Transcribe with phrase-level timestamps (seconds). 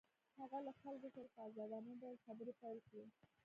[0.39, 3.05] هغه له خلکو سره په ازادانه ډول خبرې پيل کړې.